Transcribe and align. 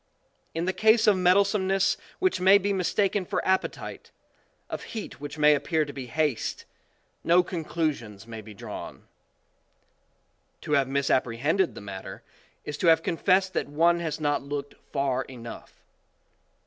In 0.55 0.65
the 0.65 0.73
case 0.73 1.05
of 1.05 1.15
mettlesome 1.15 1.67
ness 1.67 1.95
which 2.17 2.39
may 2.41 2.57
be 2.57 2.73
mistaken 2.73 3.23
for 3.23 3.47
appetite, 3.47 4.09
of 4.67 4.81
heat 4.97 5.21
which 5.21 5.37
may 5.37 5.53
appear 5.53 5.85
to 5.85 5.93
be 5.93 6.07
haste, 6.07 6.65
no 7.23 7.43
con 7.43 7.63
clusions 7.63 8.25
may 8.25 8.41
be 8.41 8.55
drawn. 8.55 9.03
To 10.61 10.71
have 10.71 10.87
misapprehended 10.87 11.75
the 11.75 11.81
matter, 11.81 12.23
is 12.65 12.79
to 12.79 12.87
have 12.87 13.03
con 13.03 13.15
fessed 13.17 13.53
that 13.53 13.69
one 13.69 13.99
has 13.99 14.19
not 14.19 14.41
looked 14.41 14.73
far 14.91 15.21
enough. 15.25 15.83